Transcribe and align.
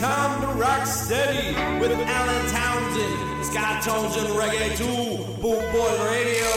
time 0.00 0.40
to 0.40 0.46
rock 0.58 0.86
steady 0.86 1.48
with 1.78 1.92
Alan 1.92 2.50
Townsend, 2.50 3.44
Scott 3.44 3.82
Tones 3.82 4.16
Reggae 4.32 4.74
2, 4.74 5.42
Boot 5.42 5.60
Boy 5.72 5.92
Radio. 6.08 6.50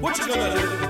What 0.00 0.18
you 0.18 0.26
gonna 0.26 0.54
do? 0.58 0.83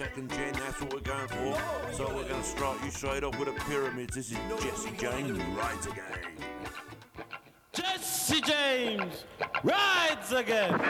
second 0.00 0.30
gen, 0.30 0.50
that's 0.54 0.80
what 0.80 0.94
we're 0.94 1.00
going 1.00 1.28
for. 1.28 1.92
So 1.92 2.06
we're 2.06 2.26
going 2.26 2.40
to 2.40 2.42
strike 2.42 2.82
you 2.82 2.90
straight 2.90 3.22
off 3.22 3.38
with 3.38 3.54
the 3.54 3.64
pyramids. 3.64 4.14
This 4.14 4.32
is 4.32 4.38
Jesse 4.58 4.92
James 4.96 5.38
rides 5.54 5.86
again. 5.86 6.18
Jesse 7.74 8.40
James 8.40 9.24
rides 9.62 10.32
again. 10.32 10.80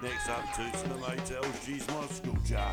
Next 0.00 0.28
up, 0.28 0.44
Toots 0.54 0.84
and 0.84 0.92
the 0.92 0.98
Maytals, 0.98 1.66
she's 1.66 1.88
my 1.88 2.06
school 2.06 2.38
jar. 2.44 2.72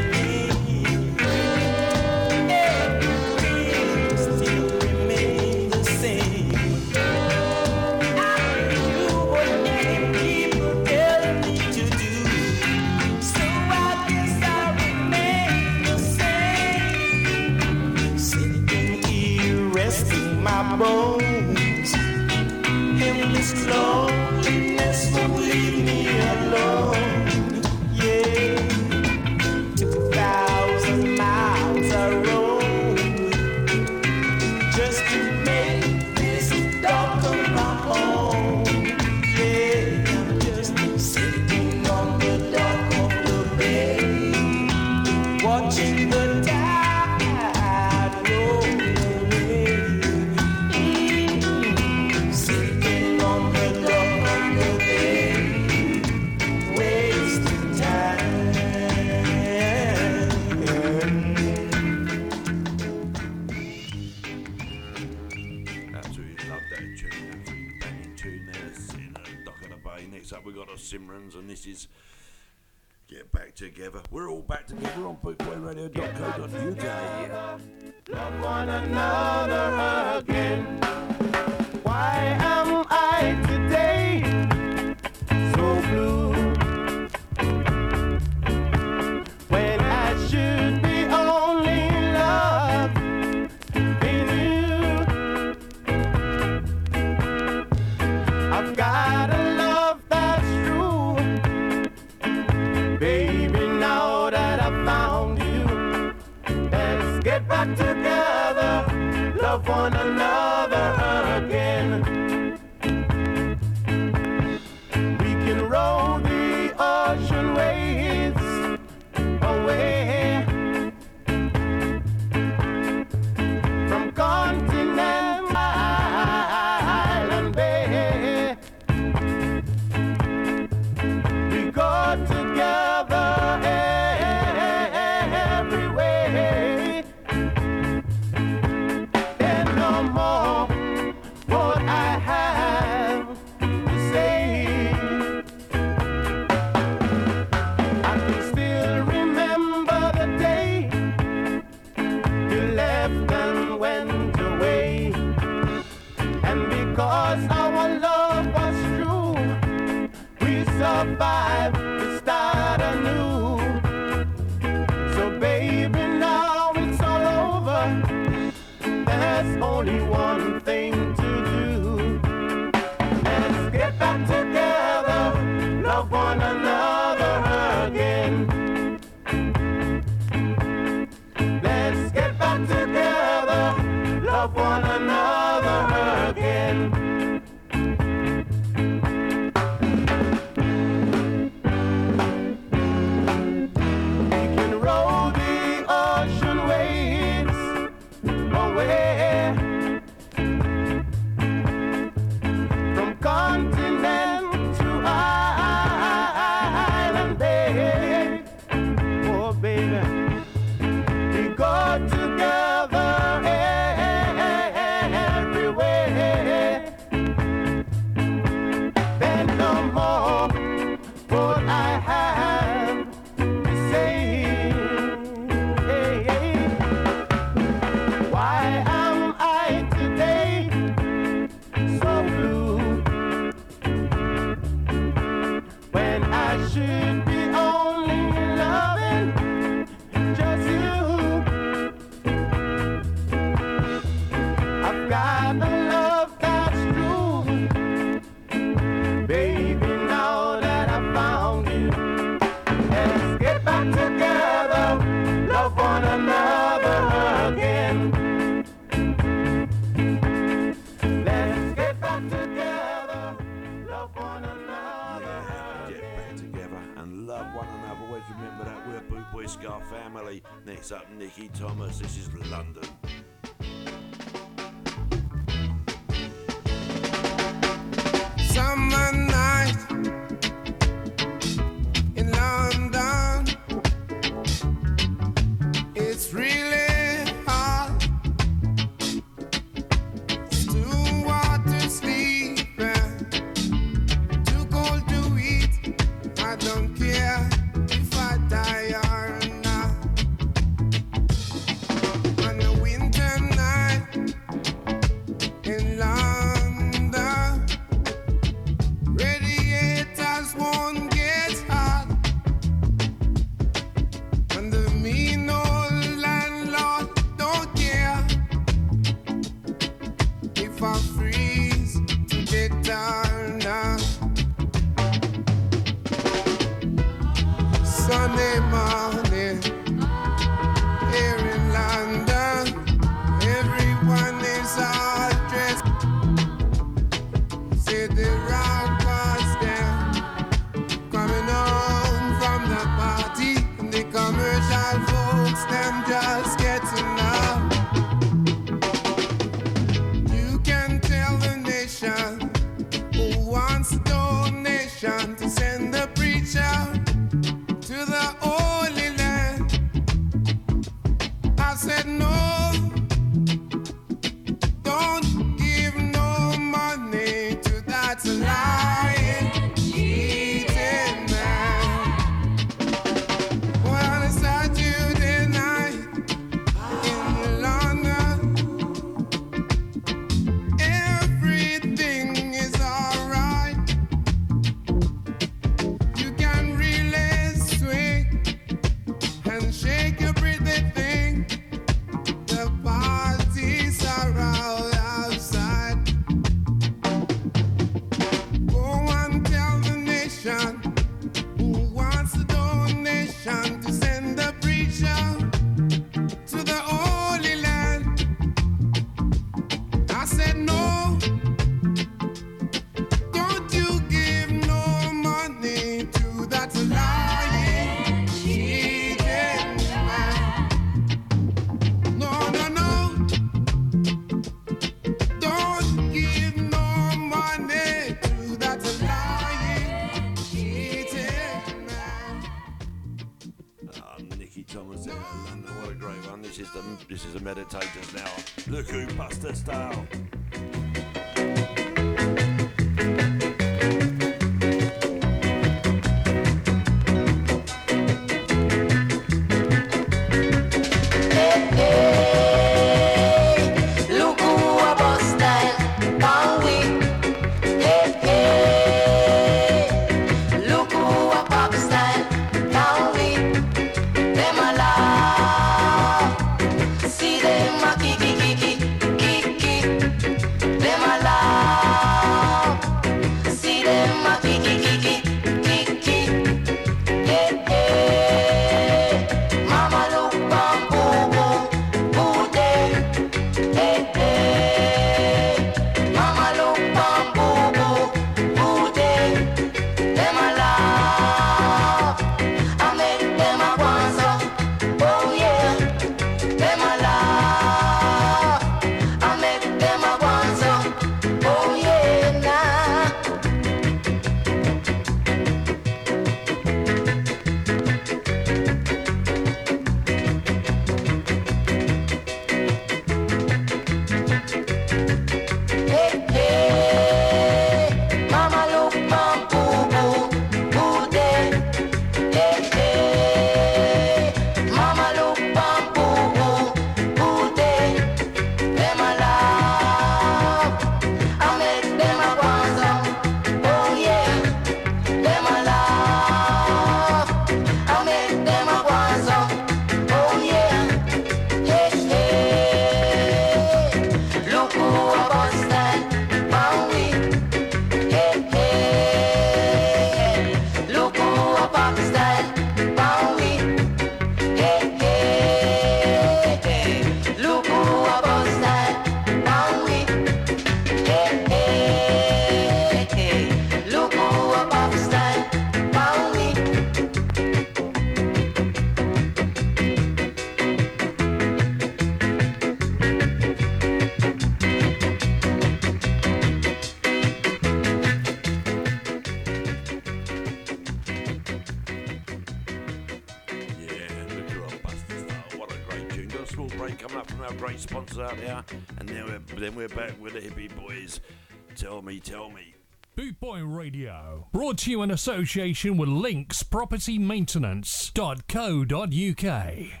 tell 591.81 592.01
me, 592.03 592.19
tell 592.19 592.51
me. 592.51 592.75
Boot 593.15 593.39
Boy 593.39 593.63
Radio, 593.63 594.47
brought 594.51 594.77
to 594.79 594.91
you 594.91 595.01
in 595.01 595.09
association 595.09 595.97
with 595.97 596.09
Links 596.09 596.61
Property 596.61 597.17
linkspropertymaintenance.co.uk. 597.17 600.00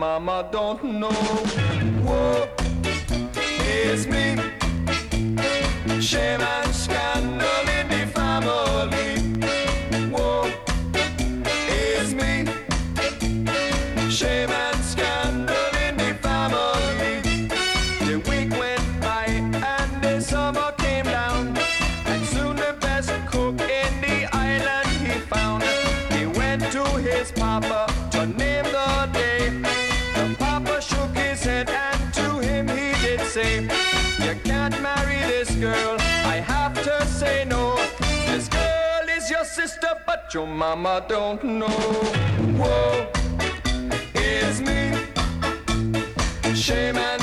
mama 0.00 0.48
don't 0.50 0.82
know 0.82 1.10
what 2.08 2.48
is 3.66 4.06
me. 4.06 4.34
Shall 6.00 6.40
I? 6.40 6.59
your 40.34 40.46
mama 40.46 41.04
don't 41.08 41.42
know. 41.42 41.66
Whoa, 42.58 43.06
it's 44.14 44.60
me. 44.60 44.92
Shame 46.54 46.96
and 46.96 47.19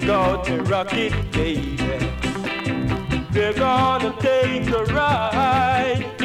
break 0.00 0.10
out 0.10 0.44
the 0.44 0.62
rocket, 0.62 1.12
baby. 1.32 1.76
They're 3.32 3.52
gonna 3.52 4.14
take 4.20 4.68
a 4.70 4.84
ride. 4.84 6.19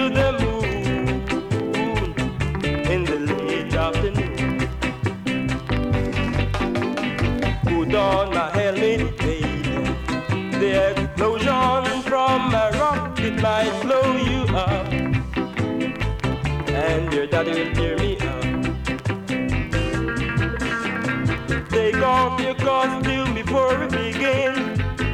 your 22.46 22.56
clothes 22.56 23.04
till 23.04 23.34
before 23.34 23.80
we 23.80 23.88
begin. 23.88 24.54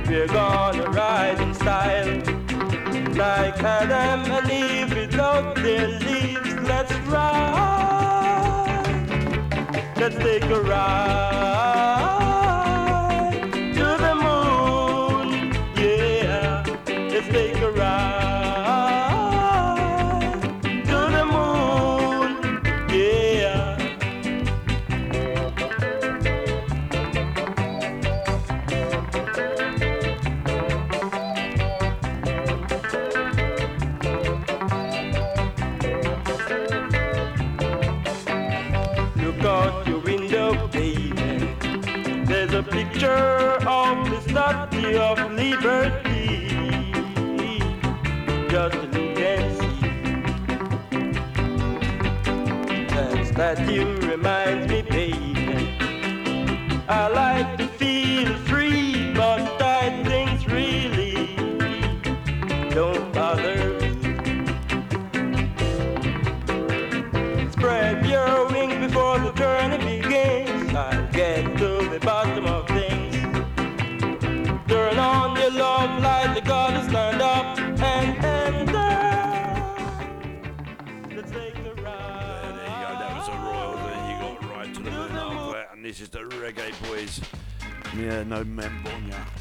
We're 0.10 0.28
gonna 0.28 0.90
ride 0.90 1.40
in 1.40 1.54
style. 1.54 2.18
Like 3.16 3.58
Adam 3.64 4.30
and 4.38 4.52
Eve 4.52 4.94
without 4.94 5.56
their 5.56 5.88
leaves. 5.88 6.54
Let's 6.72 6.94
ride. 7.08 8.84
Let's 9.96 10.18
take 10.18 10.44
a 10.44 10.62
ride. 10.62 12.21
picture 43.02 43.68
of 43.68 44.10
the 44.12 44.22
statue 44.22 44.96
of 44.98 45.32
liberty. 45.32 46.48
Just 48.48 48.76
look 48.94 49.18
and. 49.18 49.58
That 52.94 53.26
statue 53.26 53.98
reminds 54.08 54.72
me, 54.72 54.84
baby. 54.84 55.76
I 56.88 57.08
like 57.08 57.61
Yeah, 88.02 88.24
no, 88.24 88.44
man 88.44 88.72
born 88.84 89.10
yet. 89.10 89.41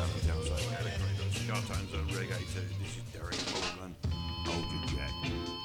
down 0.00 0.08
the 0.14 0.26
downside 1.46 1.76
on 1.94 2.08
Reggae 2.08 2.38
2. 2.54 2.60
This 2.80 2.96
is 2.96 3.02
Derrick 3.12 3.36
Morgan, 3.52 3.94
Older 4.48 4.86
Jack. 4.86 5.59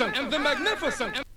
Magnificent, 0.00 0.24
and 0.24 0.32
the 0.32 0.38
magnificent. 0.38 1.29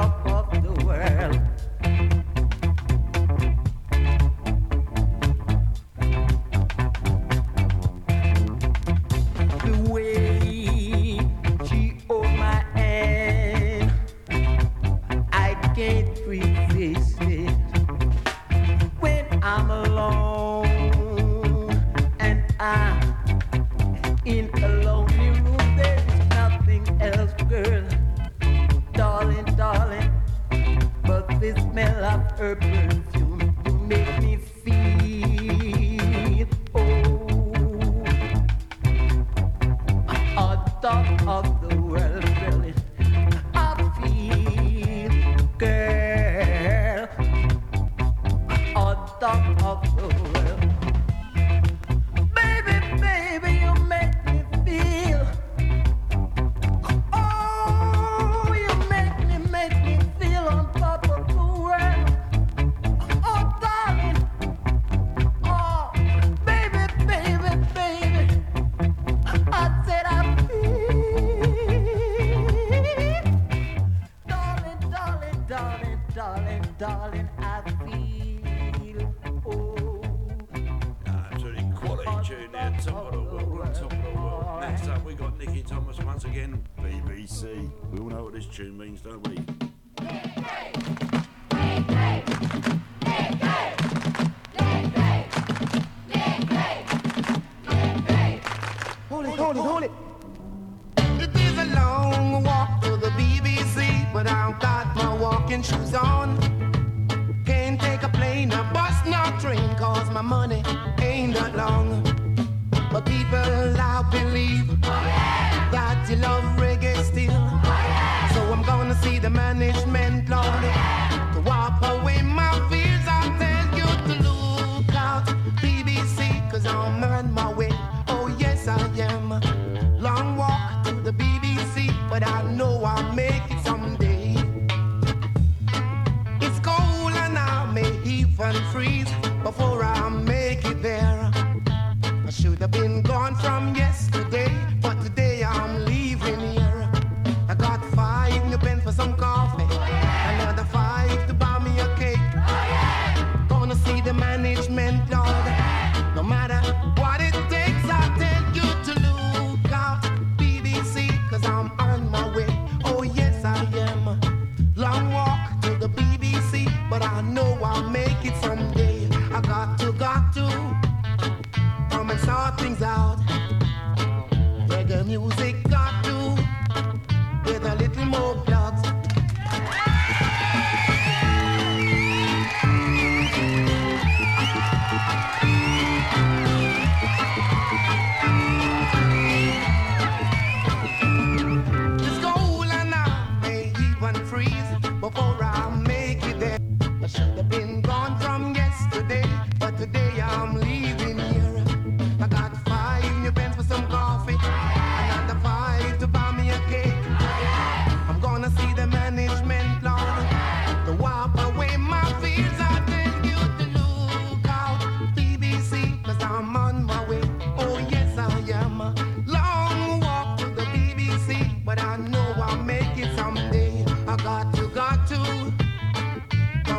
Oh, 0.00 0.37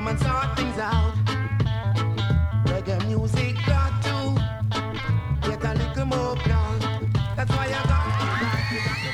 and 0.10 0.20
sort 0.20 0.56
things 0.58 0.80
out. 0.80 1.14
Reggae 2.66 3.06
music 3.08 3.56
got 3.68 4.02
to 4.02 4.34
get 5.44 5.64
a 5.64 5.74
little 5.76 6.06
more 6.06 6.36
ground. 6.38 6.82
That's 7.36 7.52
why 7.52 7.66
I 7.68 7.70
got 7.70 7.86
to 7.86 8.26
got 8.42 8.58
to 8.66 8.78
got 8.82 8.98
to 9.04 9.10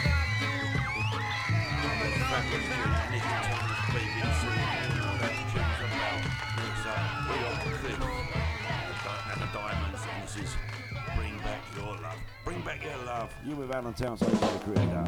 Bring 11.15 11.35
back 11.39 11.61
your 11.75 11.93
love. 12.01 12.19
Bring 12.45 12.61
back 12.61 12.83
your 12.83 12.97
love. 13.05 13.29
You 13.45 13.55
with 13.57 13.75
Alan 13.75 13.93
Townsend, 13.93 14.37
so 14.39 14.47
creator. 14.59 15.05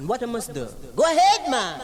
And 0.00 0.08
what 0.08 0.22
I 0.22 0.26
must 0.26 0.54
do. 0.54 0.66
Go 0.96 1.04
ahead, 1.04 1.50
man. 1.50 1.78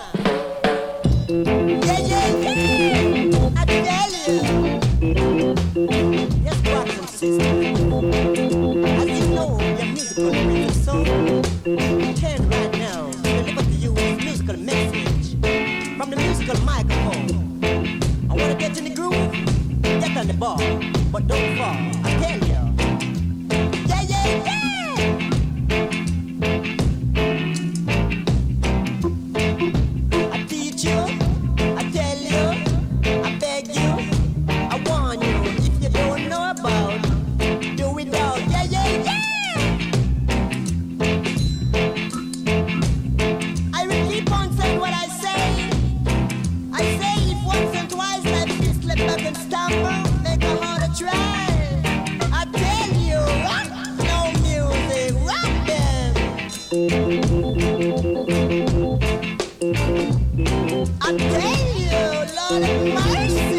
Mike. 62.84 63.55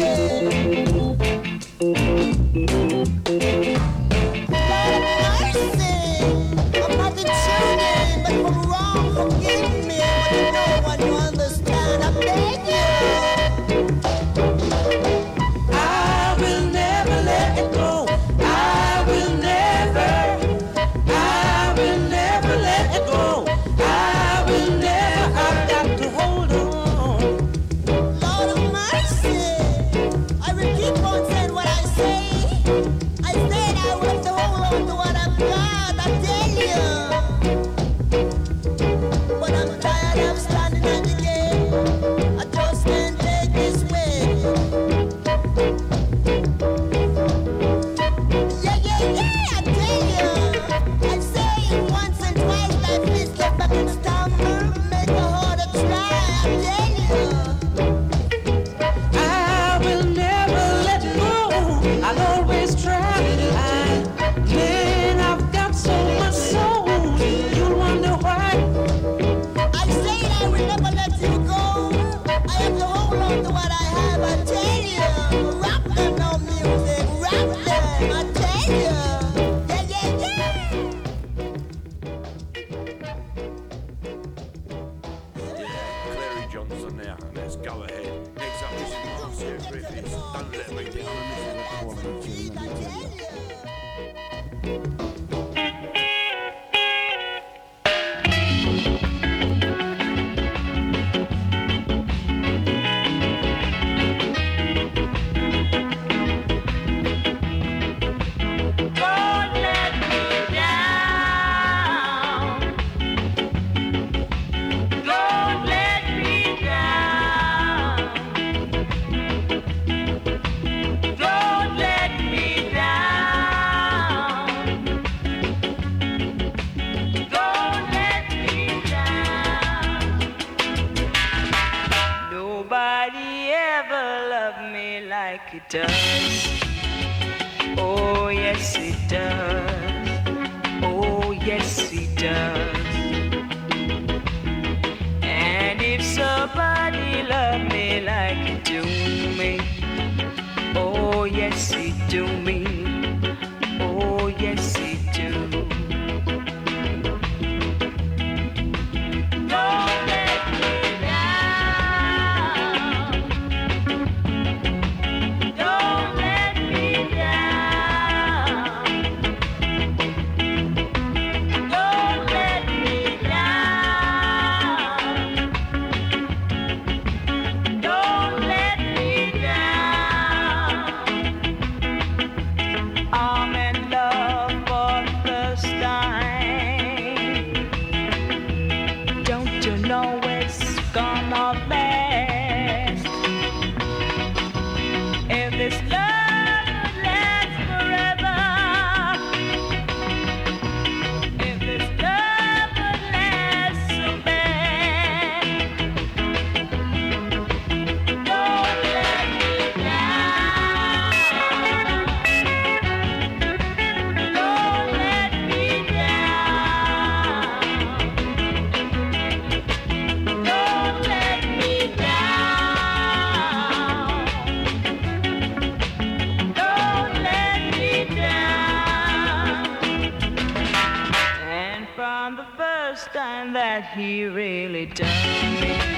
he 233.94 234.24
really 234.24 234.86
does. 234.86 235.97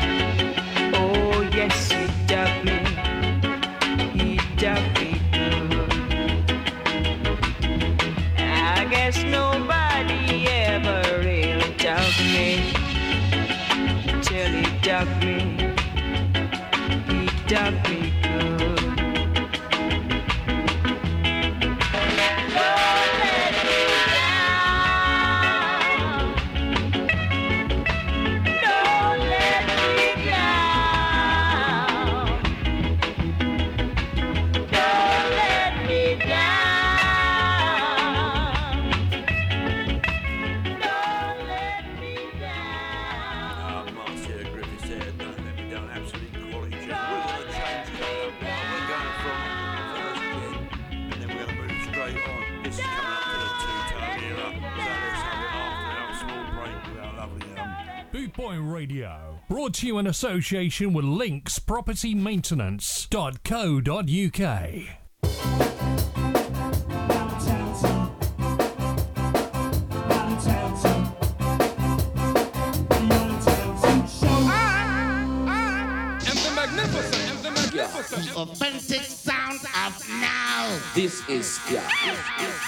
association 60.21 60.93
with 60.93 61.07
Links 61.07 61.59
Property 61.59 62.15
linkspropertymaintenance.co.uk. 62.15 64.37
Authentic 78.37 79.03
sound 79.03 79.61
of 79.87 80.09
now. 80.21 80.79
This 80.95 81.27
is 81.31 81.59
yeah. 81.71 82.60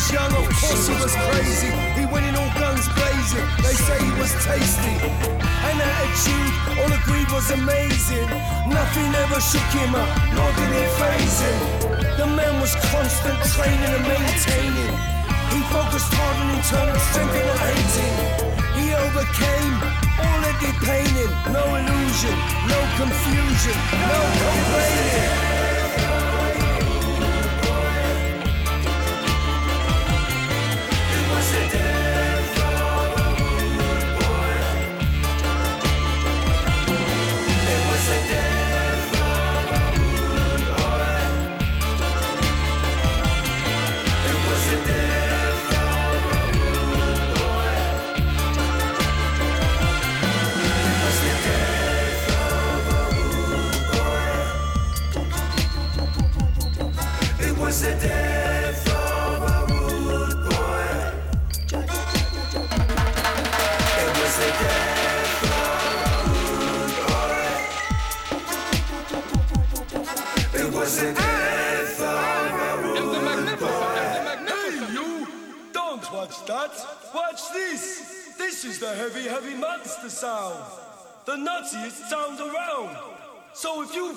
was 0.00 0.12
young, 0.12 0.32
of 0.32 0.48
course 0.56 0.88
he 0.88 0.94
was 0.96 1.14
crazy. 1.28 1.68
He 1.98 2.06
went 2.08 2.24
in 2.24 2.34
all 2.34 2.52
guns 2.56 2.88
blazing. 2.96 3.44
They 3.60 3.76
say 3.76 3.98
he 4.00 4.12
was 4.16 4.32
tasty. 4.44 4.96
An 5.68 5.76
attitude, 5.76 6.52
all 6.80 6.92
agreed 7.00 7.28
was 7.36 7.50
amazing. 7.50 8.28
Nothing 8.64 9.10
ever 9.24 9.40
shook 9.40 9.70
him 9.76 9.92
up, 9.94 10.08
nor 10.32 10.48
did 10.56 10.72
it 10.72 10.90
phase 10.96 11.40
him. 11.44 11.60
The 12.16 12.26
man 12.26 12.60
was 12.60 12.72
constant 12.88 13.38
training 13.52 13.92
and 13.92 14.04
maintaining. 14.08 14.94
He 15.52 15.60
focused 15.68 16.12
hard 16.16 16.36
on 16.42 16.48
internal 16.56 17.00
strength 17.12 17.36
and 17.36 17.52
hating. 17.60 18.16
He 18.80 18.86
overcame 19.04 19.76
all 20.16 20.38
that 20.44 20.56
he 20.64 20.70
painted. 20.80 21.30
No 21.52 21.64
illusion, 21.76 22.36
no 22.72 22.80
confusion, 22.96 23.76
no 24.08 24.20
complaining. 24.40 25.59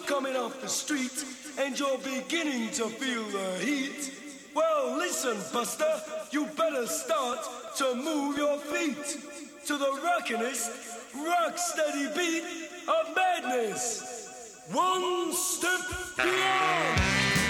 coming 0.06 0.36
off 0.36 0.62
the 0.62 0.68
street, 0.68 1.24
and 1.60 1.78
you're 1.78 1.98
beginning 2.00 2.70
to 2.72 2.90
feel 2.90 3.24
the 3.30 3.64
heat. 3.64 4.12
Well, 4.56 4.98
listen, 4.98 5.38
Buster, 5.52 6.02
you 6.32 6.46
better 6.58 6.86
start 6.88 7.40
to 7.78 7.96
move 7.96 8.38
your 8.38 8.58
feet 8.60 9.18
to 9.66 9.78
the 9.78 10.00
rockinest, 10.04 11.16
rock 11.16 11.58
steady 11.58 12.08
beat 12.16 12.44
of 12.88 13.16
madness. 13.16 14.62
One 14.72 15.34
step 15.34 15.82
beyond. 16.18 17.43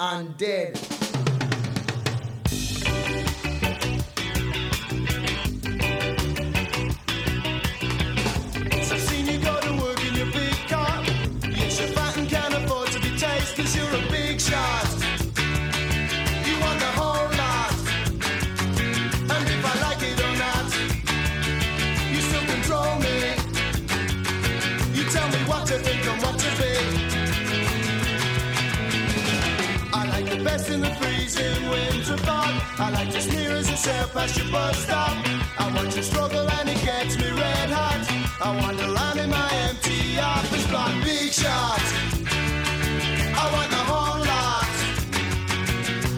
and 0.00 0.36
dead. 0.36 0.97
I 32.80 32.90
like 32.90 33.10
to 33.10 33.20
sneer 33.20 33.50
as 33.50 33.68
you 33.68 33.76
sail 33.76 34.06
past 34.08 34.38
your 34.38 34.50
bus 34.52 34.78
stop. 34.78 35.10
I 35.58 35.72
watch 35.74 35.96
you 35.96 36.02
struggle 36.02 36.48
and 36.48 36.68
it 36.68 36.80
gets 36.84 37.16
me 37.16 37.28
red 37.30 37.70
hot. 37.70 38.06
I 38.40 38.54
wander 38.60 38.84
around 38.84 39.18
in 39.18 39.30
my 39.30 39.50
empty 39.66 40.18
office 40.20 40.64
block, 40.68 40.92
big 41.02 41.32
shot. 41.32 41.82
I 43.34 43.44
want 43.52 43.70
the 43.70 43.82
whole 43.90 44.20
lot, 44.22 44.70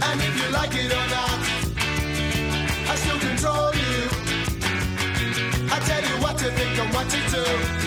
and 0.04 0.20
if 0.20 0.34
you 0.36 0.48
like 0.52 0.74
it 0.74 0.92
or 0.92 1.06
not, 1.16 1.40
I 2.90 2.94
still 2.96 3.18
control 3.18 3.72
you. 3.74 4.10
I 5.72 5.78
tell 5.88 6.02
you 6.04 6.22
what 6.22 6.36
to 6.38 6.50
think 6.52 6.78
and 6.78 6.92
what 6.92 7.08
to 7.08 7.20
do. 7.30 7.79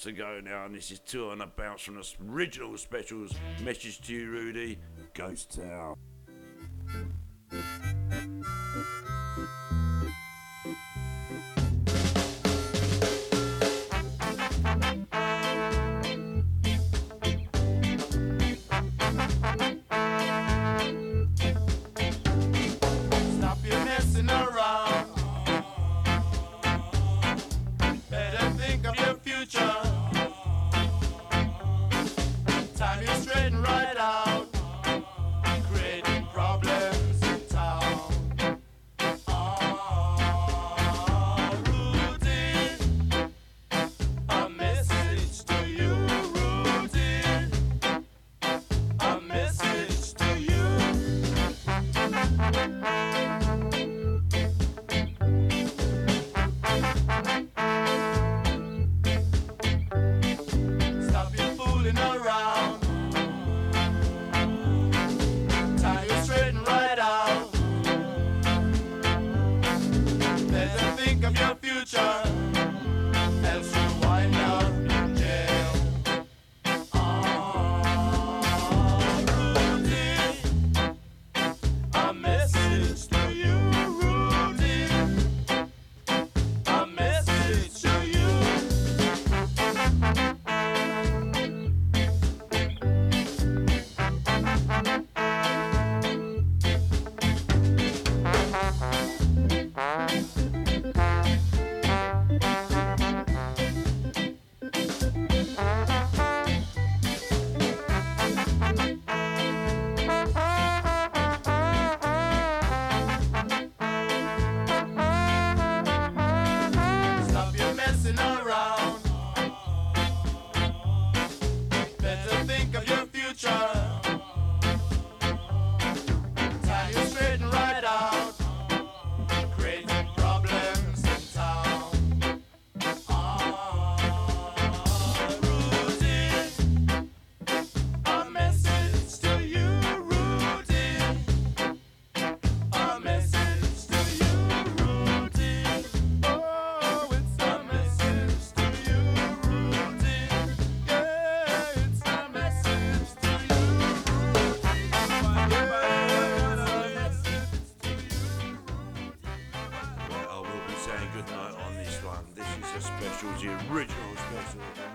to 0.00 0.12
go 0.12 0.40
now, 0.42 0.64
and 0.64 0.74
this 0.74 0.90
is 0.90 1.00
two 1.00 1.30
on 1.30 1.40
a 1.40 1.46
bounce 1.46 1.82
from 1.82 1.94
the 1.96 2.06
original 2.30 2.76
specials. 2.76 3.34
Message 3.62 4.00
to 4.02 4.14
you, 4.14 4.30
Rudy. 4.30 4.78
Ghost 5.14 5.56
Town. 5.56 5.96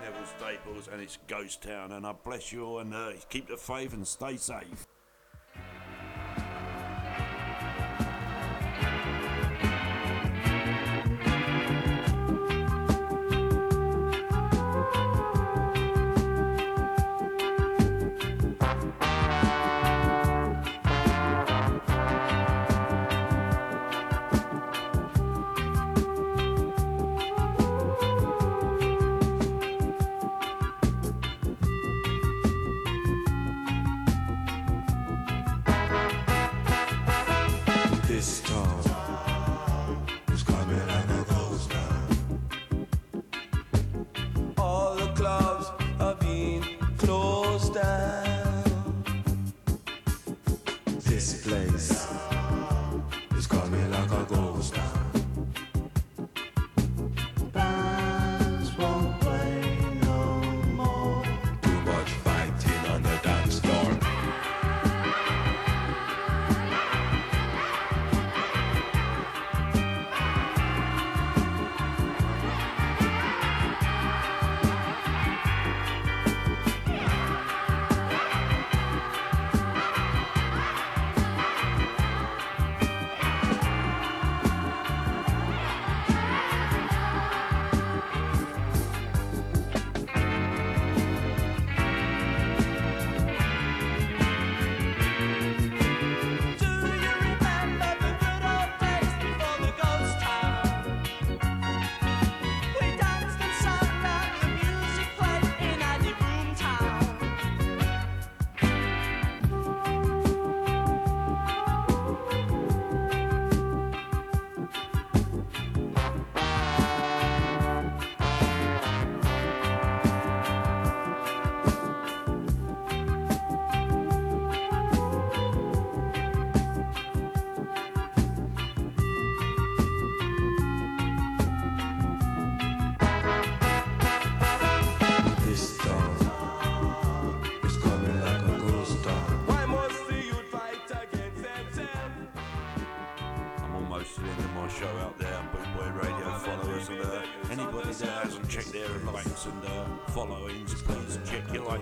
Neville 0.00 0.26
Staples, 0.38 0.88
and 0.92 1.02
it's 1.02 1.18
Ghost 1.26 1.62
Town. 1.62 1.92
And 1.92 2.06
I 2.06 2.12
bless 2.12 2.52
you 2.52 2.64
all, 2.64 2.78
and 2.80 2.94
uh, 2.94 3.12
keep 3.28 3.48
the 3.48 3.56
faith 3.56 3.92
and 3.92 4.06
stay 4.06 4.36
safe. 4.36 4.86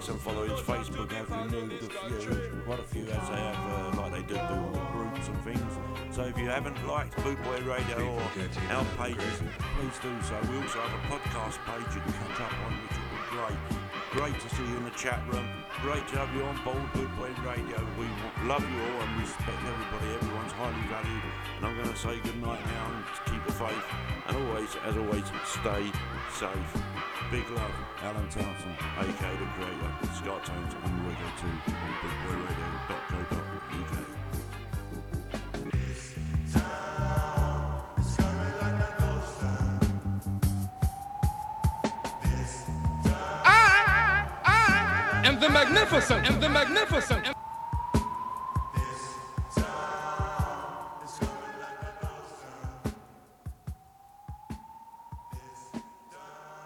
Likes 0.02 0.08
and 0.08 0.20
followings. 0.20 0.60
Facebook 0.60 1.12
have 1.12 1.30
removed 1.30 1.84
a 1.84 2.20
few, 2.20 2.62
quite 2.66 2.80
a 2.80 2.82
few 2.82 3.02
as 3.02 3.28
they 3.28 3.36
have, 3.36 3.94
uh, 3.94 4.00
like 4.00 4.12
they 4.12 4.22
do 4.22 4.34
the 4.34 4.80
groups 4.90 5.28
and 5.28 5.38
things. 5.44 5.72
So 6.10 6.22
if 6.22 6.36
you 6.38 6.46
haven't 6.46 6.76
liked 6.88 7.14
Boot 7.22 7.40
Boy 7.44 7.60
Radio 7.62 8.10
or 8.10 8.22
our 8.70 8.84
pages, 8.98 9.36
please 9.78 9.98
do 10.02 10.10
so. 10.26 10.34
We 10.50 10.58
also 10.58 10.80
have 10.80 10.94
a 10.98 11.02
podcast 11.06 11.58
page 11.70 11.94
you 11.94 12.00
can 12.02 12.12
catch 12.12 12.40
up 12.40 12.52
on, 12.66 12.72
which 12.82 12.96
will 12.98 13.14
be 13.14 13.22
great. 13.30 13.60
Great 14.10 14.40
to 14.40 14.48
see 14.56 14.66
you 14.66 14.76
in 14.76 14.84
the 14.84 14.96
chat 14.98 15.22
room. 15.30 15.46
Great 15.82 16.06
to 16.08 16.18
have 16.18 16.34
you 16.34 16.42
on 16.42 16.58
board 16.64 16.82
Boot 16.94 17.10
Boy 17.16 17.30
Radio. 17.46 17.78
We 17.94 18.06
love 18.48 18.62
you 18.66 18.78
all 18.82 19.02
and 19.06 19.20
respect 19.20 19.62
everybody. 19.62 20.18
Everyone's 20.18 20.52
highly 20.52 20.82
valued. 20.90 21.24
And 21.58 21.66
I'm 21.66 21.76
going 21.76 21.88
to 21.88 21.96
say 21.96 22.18
good 22.20 22.42
night 22.42 22.64
now 22.66 22.86
and 22.90 23.04
keep 23.30 23.42
the 23.46 23.52
faith. 23.52 23.86
And 24.26 24.36
always, 24.36 24.70
as 24.84 24.96
always, 24.96 25.26
stay 25.46 25.86
safe. 26.34 27.11
Big 27.32 27.48
love, 27.48 27.72
Alan 28.02 28.28
Thompson, 28.28 28.76
aka 28.98 29.08
the 29.08 29.46
creator, 29.56 29.90
Scott 30.12 30.44
Tones, 30.44 30.74
and 30.84 31.06
Radio 31.06 31.28
2 31.40 31.46
on 31.46 31.92
bootboyradio.co.uk. 32.02 33.94
And 45.24 45.40
the 45.40 45.48
magnificent, 45.48 46.28
and 46.28 46.42
the 46.42 46.50
magnificent. 46.50 47.41